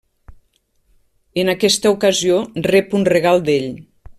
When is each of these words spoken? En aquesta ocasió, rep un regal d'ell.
En 1.43 1.53
aquesta 1.53 1.91
ocasió, 1.97 2.39
rep 2.71 2.99
un 3.01 3.07
regal 3.15 3.45
d'ell. 3.51 3.71